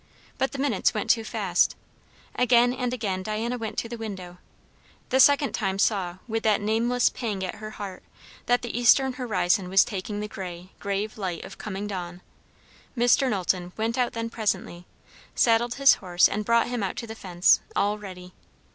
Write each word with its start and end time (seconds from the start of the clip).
But 0.39 0.51
the 0.51 0.57
minutes 0.57 0.95
went 0.95 1.11
too 1.11 1.23
fast. 1.23 1.75
Again 2.33 2.73
and 2.73 2.91
again 2.91 3.21
Diana 3.21 3.55
went 3.59 3.77
to 3.77 3.87
the 3.87 3.99
window; 3.99 4.39
the 5.09 5.19
second 5.19 5.53
time 5.53 5.77
saw, 5.77 6.17
with 6.27 6.41
that 6.41 6.59
nameless 6.59 7.09
pang 7.09 7.43
at 7.43 7.57
her 7.61 7.69
heart, 7.69 8.01
that 8.47 8.63
the 8.63 8.75
eastern 8.75 9.13
horizon 9.13 9.69
was 9.69 9.85
taking 9.85 10.19
the 10.19 10.27
grey, 10.27 10.71
grave 10.79 11.19
light 11.19 11.45
of 11.45 11.59
coming 11.59 11.85
dawn. 11.85 12.21
Mr. 12.97 13.29
Knowlton 13.29 13.73
went 13.77 13.95
out 13.95 14.13
then 14.13 14.31
presently, 14.31 14.87
saddled 15.35 15.75
his 15.75 15.93
horse, 16.01 16.27
and 16.27 16.45
brought 16.45 16.65
him 16.67 16.81
out 16.81 16.95
to 16.95 17.05
the 17.05 17.13
fence, 17.13 17.59
all 17.75 17.99
ready. 17.99 18.33